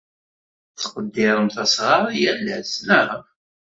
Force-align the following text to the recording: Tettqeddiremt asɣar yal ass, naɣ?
Tettqeddiremt 0.69 1.55
asɣar 1.63 2.05
yal 2.21 2.45
ass, 2.57 2.71
naɣ? 2.87 3.21